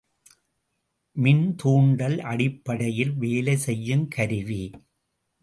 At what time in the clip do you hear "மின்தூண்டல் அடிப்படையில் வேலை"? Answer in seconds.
1.15-3.55